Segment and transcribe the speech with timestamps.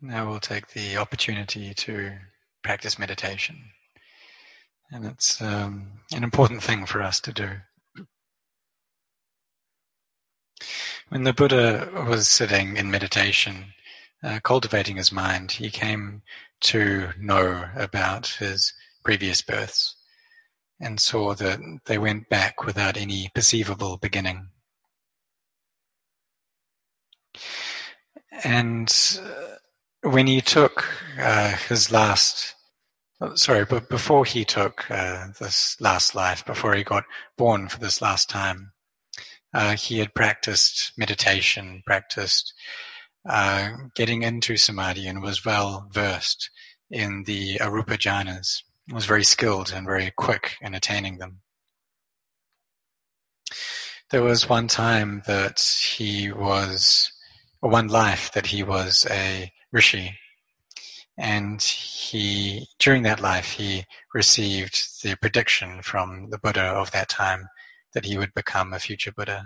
[0.00, 2.12] Now we'll take the opportunity to
[2.62, 3.70] practice meditation.
[4.90, 7.50] And it's um, an important thing for us to do.
[11.08, 13.72] When the Buddha was sitting in meditation,
[14.22, 16.22] uh, cultivating his mind, he came
[16.62, 18.72] to know about his
[19.04, 19.94] previous births
[20.80, 24.48] and saw that they went back without any perceivable beginning.
[28.44, 28.92] And
[29.22, 29.45] uh,
[30.06, 30.84] when he took
[31.18, 32.54] uh, his last,
[33.20, 37.04] oh, sorry, but before he took uh, this last life, before he got
[37.36, 38.72] born for this last time,
[39.52, 42.52] uh, he had practiced meditation, practiced
[43.28, 46.50] uh, getting into samadhi, and was well versed
[46.90, 48.62] in the arupa jhanas.
[48.92, 51.40] Was very skilled and very quick in attaining them.
[54.12, 55.58] There was one time that
[55.96, 57.10] he was,
[57.60, 60.18] or one life that he was a rishi,
[61.18, 63.84] and he during that life he
[64.14, 67.48] received the prediction from the Buddha of that time
[67.92, 69.44] that he would become a future Buddha.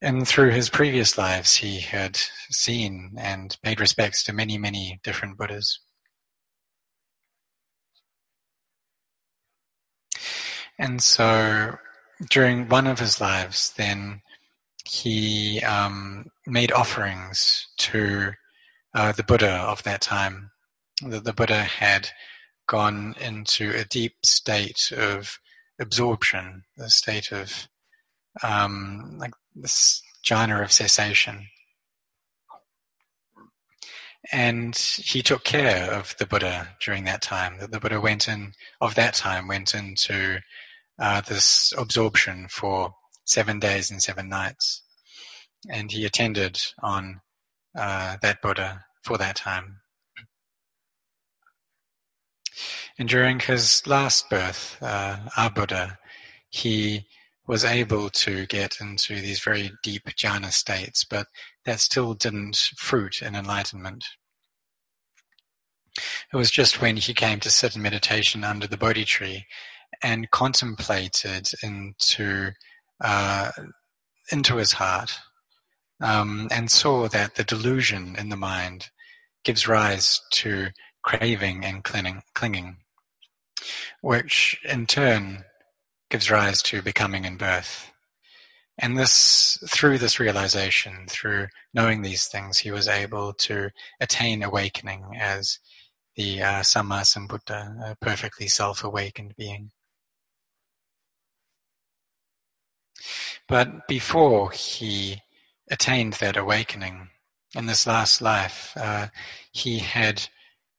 [0.00, 2.16] And through his previous lives, he had
[2.50, 5.80] seen and paid respects to many, many different Buddhas.
[10.78, 11.78] And so
[12.30, 14.22] during one of his lives, then
[14.84, 18.32] he um, made offerings to
[18.98, 20.50] uh, the Buddha of that time.
[21.00, 22.10] The, the Buddha had
[22.66, 25.38] gone into a deep state of
[25.80, 27.68] absorption, the state of
[28.42, 31.46] um, like this jhana of cessation.
[34.32, 37.58] And he took care of the Buddha during that time.
[37.60, 40.40] That the Buddha went in of that time went into
[40.98, 44.82] uh, this absorption for seven days and seven nights,
[45.70, 47.20] and he attended on
[47.76, 49.80] uh, that Buddha for that time.
[52.98, 55.98] And during his last birth, uh, our Buddha,
[56.50, 57.06] he
[57.46, 61.26] was able to get into these very deep jhana states, but
[61.64, 64.04] that still didn't fruit in enlightenment.
[66.30, 69.46] It was just when he came to sit in meditation under the Bodhi tree
[70.02, 72.50] and contemplated into
[73.00, 73.52] uh,
[74.30, 75.18] into his heart
[76.00, 78.90] um, and saw that the delusion in the mind
[79.44, 80.68] gives rise to
[81.02, 82.76] craving and clinging,
[84.00, 85.44] which in turn
[86.10, 87.90] gives rise to becoming and birth.
[88.80, 95.16] And this, through this realization, through knowing these things, he was able to attain awakening
[95.18, 95.58] as
[96.14, 99.70] the uh, Samma Sambuddha, a perfectly self-awakened being.
[103.48, 105.22] But before he
[105.70, 107.10] attained that awakening,
[107.54, 109.08] in this last life, uh,
[109.52, 110.28] he had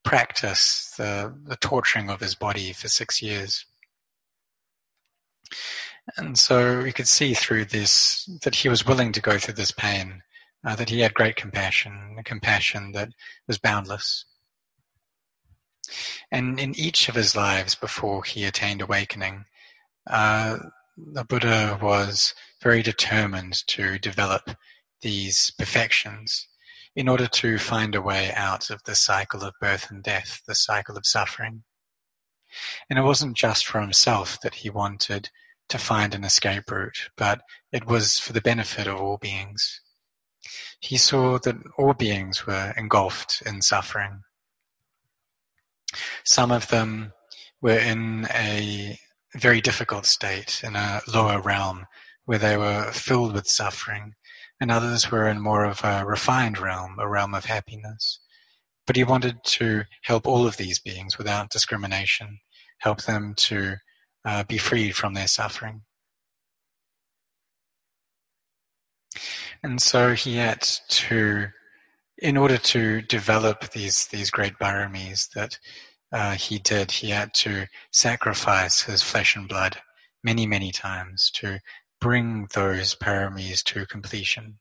[0.03, 3.66] practiced the, the torturing of his body for six years.
[6.18, 9.72] And so we could see through this that he was willing to go through this
[9.72, 10.24] pain,
[10.66, 13.09] uh, that he had great compassion, a compassion that
[13.47, 14.25] was boundless.
[16.31, 19.46] And in each of his lives before he attained awakening,
[20.08, 20.58] uh,
[20.97, 24.52] the Buddha was very determined to develop
[25.02, 26.49] these perfections
[26.96, 30.56] in order to find a way out of the cycle of birth and death, the
[30.56, 31.64] cycle of suffering.
[32.90, 35.30] And it wasn't just for himself that he wanted
[35.70, 37.42] to find an escape route, but
[37.72, 39.82] it was for the benefit of all beings.
[40.80, 44.24] He saw that all beings were engulfed in suffering.
[46.24, 47.14] Some of them
[47.62, 48.98] were in a
[49.36, 51.86] very difficult state, in a lower realm,
[52.26, 54.16] where they were filled with suffering,
[54.59, 58.20] and others were in more of a refined realm, a realm of happiness.
[58.86, 62.40] But he wanted to help all of these beings without discrimination,
[62.80, 63.75] help them to
[64.25, 65.84] uh, be freed from their suffering.
[69.64, 71.47] And so he had to,
[72.18, 75.59] in order to develop these these great paramis that
[76.11, 79.78] uh, he did, he had to sacrifice his flesh and blood
[80.23, 81.59] many, many times to
[81.99, 84.59] bring those paramis to completion.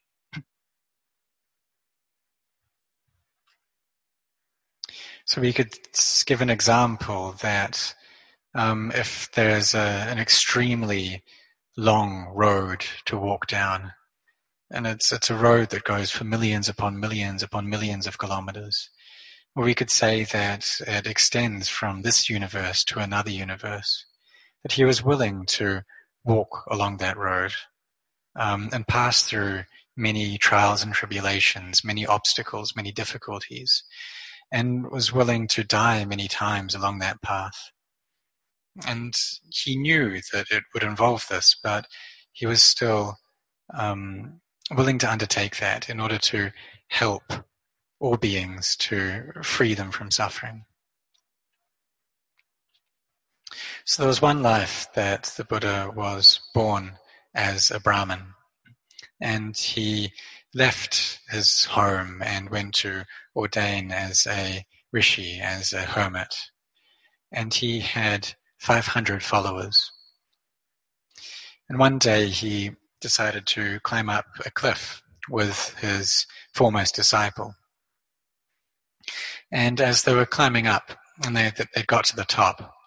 [5.25, 5.75] So we could
[6.25, 7.94] give an example that
[8.55, 11.23] um, if there's a, an extremely
[11.76, 13.93] long road to walk down,
[14.70, 18.88] and it's it's a road that goes for millions upon millions upon millions of kilometers,
[19.55, 24.06] or we could say that it extends from this universe to another universe,
[24.62, 25.82] that he was willing to
[26.25, 27.53] walk along that road
[28.38, 29.65] um, and pass through
[29.97, 33.82] many trials and tribulations, many obstacles, many difficulties,
[34.53, 37.73] and was willing to die many times along that path.
[38.87, 39.12] And
[39.50, 41.87] he knew that it would involve this, but
[42.32, 43.17] he was still
[43.75, 44.41] um,
[44.75, 46.53] willing to undertake that in order to
[46.88, 47.25] help
[48.00, 50.64] all beings to free them from suffering.
[53.85, 56.99] So there was one life that the Buddha was born
[57.35, 58.35] as a Brahmin,
[59.21, 60.12] and he
[60.55, 63.05] left his home and went to
[63.35, 66.35] ordain as a rishi, as a hermit.
[67.33, 69.93] And he had 500 followers.
[71.69, 77.55] And one day he decided to climb up a cliff with his foremost disciple.
[79.53, 80.93] And as they were climbing up,
[81.25, 82.78] and they, they got to the top,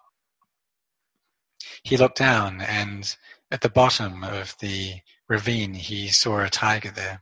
[1.84, 3.16] he looked down, and
[3.52, 7.22] at the bottom of the ravine, he saw a tiger there.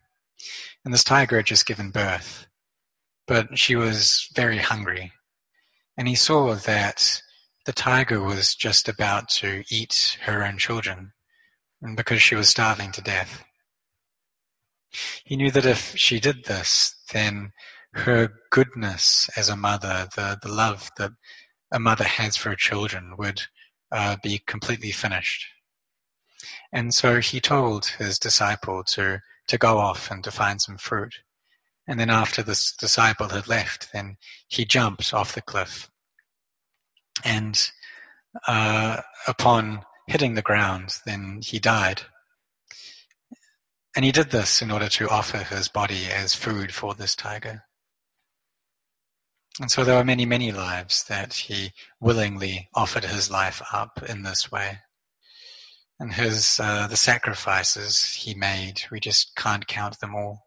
[0.83, 2.47] And this tiger had just given birth,
[3.27, 5.11] but she was very hungry.
[5.97, 7.21] And he saw that
[7.65, 11.11] the tiger was just about to eat her own children
[11.95, 13.43] because she was starving to death.
[15.23, 17.51] He knew that if she did this, then
[17.93, 21.11] her goodness as a mother, the, the love that
[21.71, 23.43] a mother has for her children, would
[23.91, 25.45] uh, be completely finished.
[26.71, 31.15] And so he told his disciple to, to go off and to find some fruit.
[31.87, 35.89] And then after this disciple had left, then he jumped off the cliff.
[37.25, 37.59] And
[38.47, 42.03] uh, upon hitting the ground, then he died.
[43.95, 47.63] And he did this in order to offer his body as food for this tiger.
[49.59, 54.23] And so there were many, many lives that he willingly offered his life up in
[54.23, 54.79] this way.
[55.99, 60.45] And his, uh, the sacrifices he made, we just can't count them all.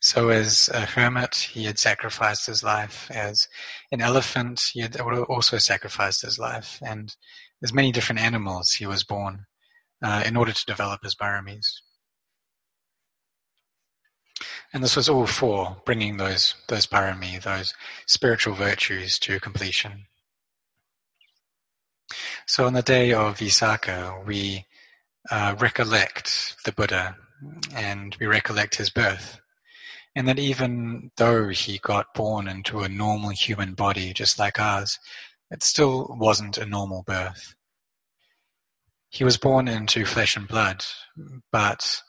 [0.00, 3.08] So as a hermit, he had sacrificed his life.
[3.10, 3.46] As
[3.92, 6.80] an elephant, he had also sacrificed his life.
[6.84, 7.14] And
[7.62, 9.46] as many different animals he was born
[10.02, 11.66] uh, in order to develop his paramis.
[14.72, 17.74] And this was all for bringing those, those parami, those
[18.06, 20.06] spiritual virtues to completion.
[22.46, 24.66] So on the day of Visakha, we
[25.30, 27.16] uh, recollect the Buddha
[27.74, 29.40] and we recollect his birth.
[30.14, 34.98] And that even though he got born into a normal human body just like ours,
[35.50, 37.54] it still wasn't a normal birth.
[39.08, 40.84] He was born into flesh and blood,
[41.50, 42.02] but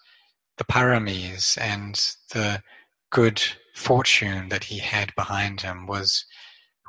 [0.61, 2.61] the paramis and the
[3.09, 3.41] good
[3.73, 6.25] fortune that he had behind him was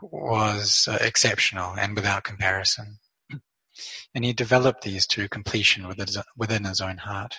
[0.02, 2.98] was uh, exceptional and without comparison.
[4.14, 5.88] And he developed these to completion
[6.36, 7.36] within his own heart.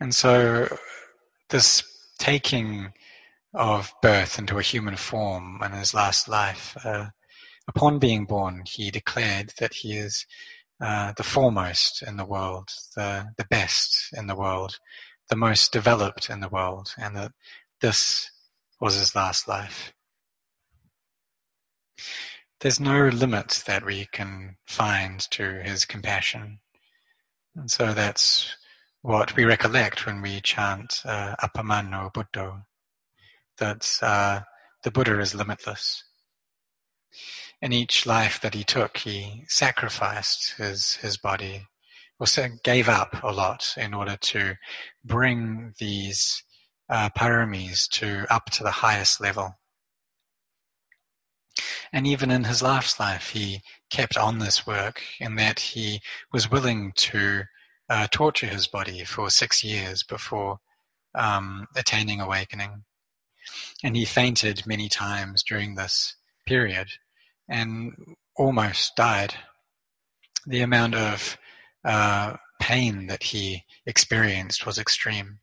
[0.00, 0.76] And so,
[1.50, 1.84] this
[2.18, 2.94] taking
[3.54, 7.10] of birth into a human form in his last life, uh,
[7.68, 10.26] upon being born, he declared that he is
[10.82, 14.78] uh, the foremost in the world, the, the best in the world,
[15.30, 17.30] the most developed in the world, and that
[17.80, 18.30] this
[18.80, 19.92] was his last life.
[22.60, 26.58] There's no limit that we can find to his compassion.
[27.54, 28.56] And so that's
[29.02, 32.64] what we recollect when we chant uh, Appamano Buddho,
[33.58, 34.40] that uh,
[34.82, 36.02] the Buddha is limitless
[37.62, 41.68] in each life that he took, he sacrificed his, his body,
[42.18, 42.26] or
[42.64, 44.56] gave up a lot in order to
[45.04, 46.42] bring these
[46.90, 49.54] uh, paramis to up to the highest level.
[51.92, 56.00] And even in his last life, he kept on this work in that he
[56.32, 57.44] was willing to
[57.88, 60.58] uh, torture his body for six years before
[61.14, 62.84] um, attaining awakening.
[63.84, 66.16] And he fainted many times during this
[66.46, 66.88] period
[67.52, 69.34] and almost died.
[70.46, 71.36] The amount of
[71.84, 75.40] uh, pain that he experienced was extreme.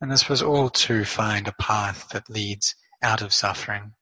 [0.00, 3.92] And this was all to find a path that leads out of suffering.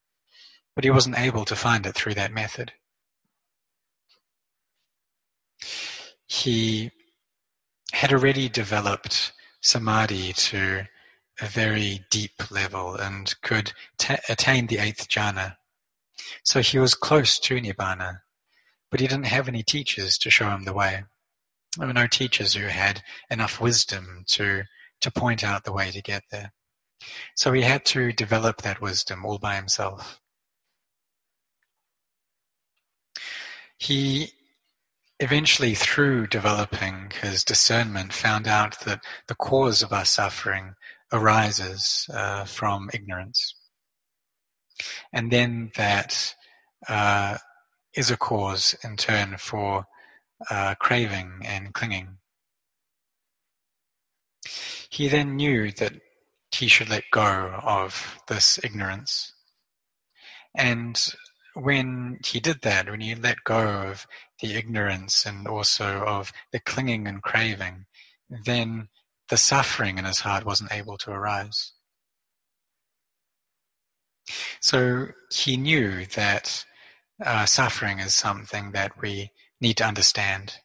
[0.74, 2.72] But he wasn't able to find it through that method.
[6.26, 6.90] He
[7.92, 10.84] had already developed samadhi to
[11.40, 15.56] a very deep level and could t- attain the eighth jhana
[16.42, 18.20] so he was close to Nibbana,
[18.90, 21.04] but he didn't have any teachers to show him the way.
[21.76, 24.64] There were no teachers who had enough wisdom to,
[25.00, 26.52] to point out the way to get there.
[27.36, 30.20] So he had to develop that wisdom all by himself.
[33.78, 34.32] He
[35.20, 40.74] eventually, through developing his discernment, found out that the cause of our suffering
[41.12, 43.54] arises uh, from ignorance.
[45.12, 46.34] And then that
[46.88, 47.38] uh,
[47.94, 49.86] is a cause in turn for
[50.50, 52.18] uh, craving and clinging.
[54.90, 55.94] He then knew that
[56.52, 59.32] he should let go of this ignorance.
[60.54, 60.98] And
[61.54, 64.06] when he did that, when he let go of
[64.40, 67.86] the ignorance and also of the clinging and craving,
[68.44, 68.88] then
[69.28, 71.72] the suffering in his heart wasn't able to arise.
[74.60, 76.64] So he knew that
[77.24, 79.30] uh, suffering is something that we
[79.60, 80.56] need to understand.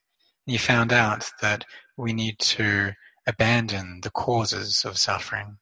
[0.45, 1.65] He found out that
[1.97, 2.93] we need to
[3.25, 5.57] abandon the causes of suffering.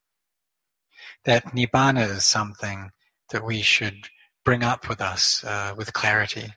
[1.25, 2.91] That nibbana is something
[3.31, 4.09] that we should
[4.43, 6.53] bring up with us uh, with clarity.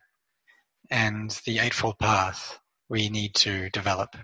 [0.91, 2.59] And the Eightfold Path
[2.89, 4.17] we need to develop.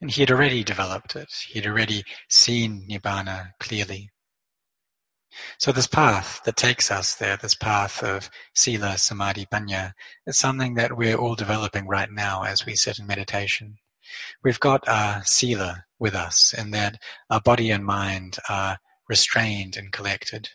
[0.00, 1.28] And he had already developed it.
[1.48, 4.10] He had already seen Nibbana clearly.
[5.58, 9.92] So this path that takes us there, this path of Sila, Samadhi, Panya,
[10.26, 13.78] is something that we're all developing right now as we sit in meditation.
[14.42, 16.98] We've got our Sila with us in that
[17.30, 18.78] our body and mind are
[19.08, 20.50] restrained and collected.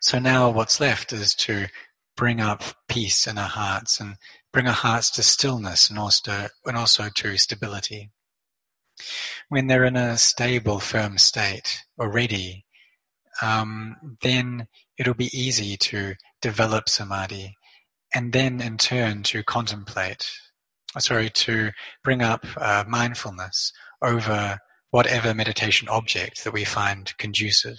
[0.00, 1.66] So now what's left is to
[2.16, 4.16] bring up peace in our hearts and
[4.52, 8.10] bring our hearts to stillness and also, and also to stability.
[9.48, 12.64] When they're in a stable, firm state already,
[13.42, 17.56] um, then it'll be easy to develop samadhi
[18.14, 20.30] and then in turn to contemplate,
[20.98, 21.70] sorry, to
[22.02, 24.58] bring up uh, mindfulness over
[24.90, 27.76] whatever meditation object that we find conducive.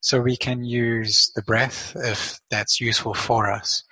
[0.00, 3.82] So we can use the breath if that's useful for us,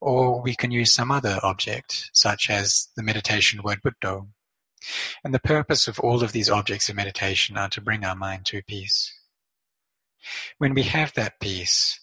[0.00, 4.22] or we can use some other object, such as the meditation word Buddha.
[5.24, 8.46] And the purpose of all of these objects of meditation are to bring our mind
[8.46, 9.12] to peace.
[10.58, 12.00] When we have that peace,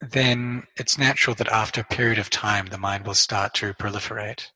[0.00, 4.48] then it's natural that after a period of time the mind will start to proliferate.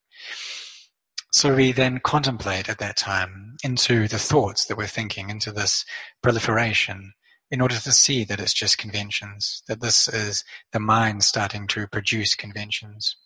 [1.32, 5.84] So we then contemplate at that time into the thoughts that we're thinking, into this
[6.22, 7.14] proliferation,
[7.50, 11.86] in order to see that it's just conventions, that this is the mind starting to
[11.86, 13.16] produce conventions.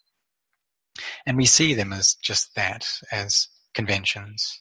[1.26, 4.60] And we see them as just that, as conventions.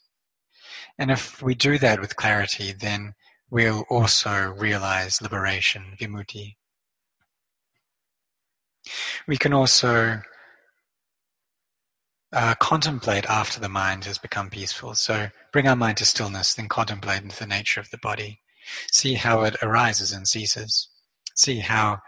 [0.97, 3.13] And if we do that with clarity, then
[3.49, 6.55] we'll also realize liberation, vimutti.
[9.27, 10.21] We can also
[12.31, 14.93] uh, contemplate after the mind has become peaceful.
[14.93, 18.41] So bring our mind to stillness, then contemplate into the nature of the body.
[18.91, 20.89] See how it arises and ceases.
[21.35, 21.99] See how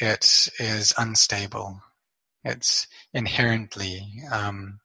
[0.00, 1.80] it is unstable.
[2.42, 4.80] It's inherently um,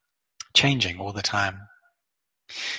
[0.54, 1.60] changing all the time.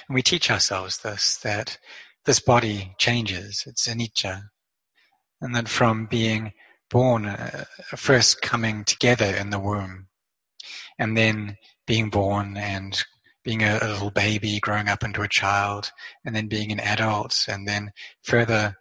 [0.08, 1.78] And we teach ourselves this, that
[2.26, 3.64] this body changes.
[3.66, 4.42] It's anicca.
[5.40, 6.52] And then from being
[6.90, 7.64] born, uh,
[7.96, 10.08] first coming together in the womb,
[10.98, 11.56] and then
[11.86, 13.02] being born and
[13.44, 15.92] being a, a, little baby, growing up into a child,
[16.24, 17.92] and then being an adult, and then
[18.22, 18.76] further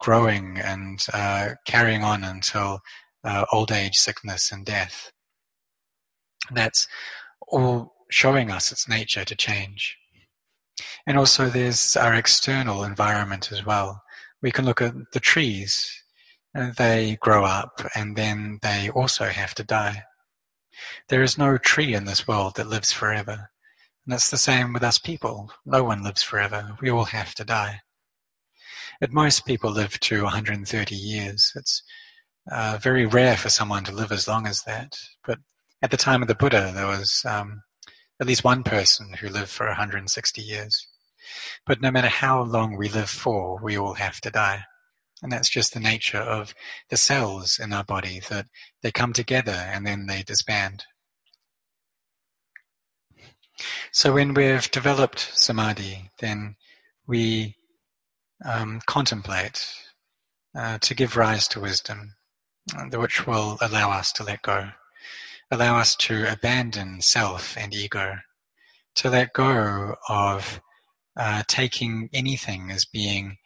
[0.00, 2.80] growing and uh, carrying on until
[3.24, 5.12] uh, old age, sickness, and death.
[6.50, 6.86] That's
[7.48, 9.96] all showing us its nature to change.
[11.06, 14.02] And also, there's our external environment as well.
[14.42, 16.02] We can look at the trees.
[16.54, 20.04] They grow up and then they also have to die.
[21.08, 23.50] There is no tree in this world that lives forever.
[24.06, 25.50] And that's the same with us people.
[25.64, 26.76] No one lives forever.
[26.80, 27.80] We all have to die.
[29.02, 31.52] At most, people live to 130 years.
[31.56, 31.82] It's
[32.50, 34.96] uh, very rare for someone to live as long as that.
[35.24, 35.40] But
[35.82, 37.62] at the time of the Buddha, there was um,
[38.20, 40.86] at least one person who lived for 160 years.
[41.66, 44.64] But no matter how long we live for, we all have to die.
[45.22, 46.54] And that's just the nature of
[46.90, 48.46] the cells in our body, that
[48.82, 50.84] they come together and then they disband.
[53.90, 56.56] So when we've developed samadhi, then
[57.06, 57.56] we
[58.44, 59.66] um, contemplate
[60.56, 62.14] uh, to give rise to wisdom,
[62.76, 64.70] uh, which will allow us to let go,
[65.50, 68.16] allow us to abandon self and ego,
[68.96, 70.60] to let go of
[71.16, 73.36] uh, taking anything as being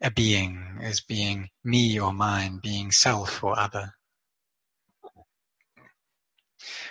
[0.00, 3.92] a being, as being me or mine, being self or other.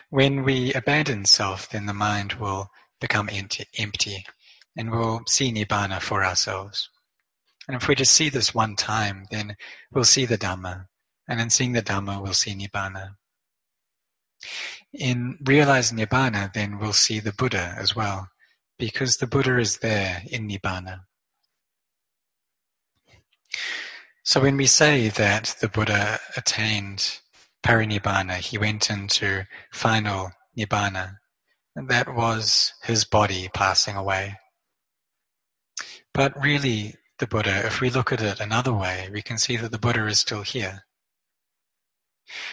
[0.10, 4.26] When we abandon self, then the mind will become empty, empty
[4.78, 6.90] and we'll see Nibbana for ourselves.
[7.68, 9.58] And if we just see this one time, then
[9.92, 10.86] we'll see the Dhamma.
[11.28, 13.16] And in seeing the Dhamma, we'll see Nibbana.
[14.98, 18.30] In realizing Nibbana, then we'll see the Buddha as well,
[18.80, 21.02] because the Buddha is there in Nibbana.
[24.24, 27.20] So when we say that the Buddha attained
[27.64, 31.18] parinibbana, he went into final nibbana,
[31.76, 34.38] that was his body passing away.
[36.14, 39.72] But really, the Buddha, if we look at it another way, we can see that
[39.72, 40.84] the Buddha is still here.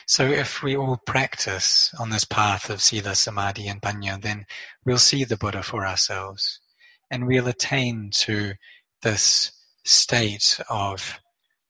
[0.06, 4.46] So if we all practice on this path of Sila, Samadhi, and Panya, then
[4.84, 6.60] we'll see the Buddha for ourselves.
[7.10, 8.54] And we'll attain to
[9.02, 9.52] this
[9.84, 11.20] state of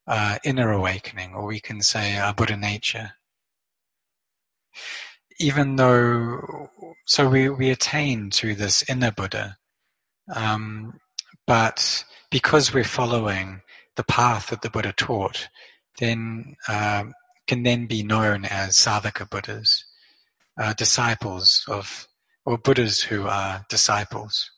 [0.06, 3.12] uh, inner awakening, or we can say our Buddha nature.
[5.40, 6.70] Even though,
[7.06, 9.56] so we, we attain to this inner Buddha,
[10.32, 10.98] um,
[11.46, 13.60] but because we're following
[13.96, 15.48] the path that the Buddha taught,
[15.98, 17.04] then uh,
[17.46, 19.84] can then be known as Savaka Buddhas,
[20.60, 22.08] uh, disciples of,
[22.44, 24.50] or Buddhas who are disciples.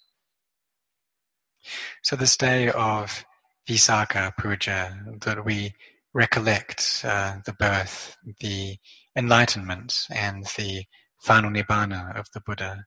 [2.03, 3.25] So this day of
[3.69, 5.75] Visakha Puja, that we
[6.15, 8.77] recollect uh, the birth, the
[9.17, 10.85] enlightenment, and the
[11.21, 12.85] final nibbana of the Buddha,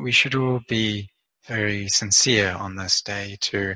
[0.00, 1.10] we should all be
[1.46, 3.74] very sincere on this day to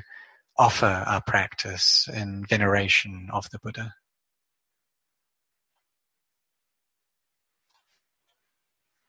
[0.57, 3.93] offer our practice in veneration of the Buddha.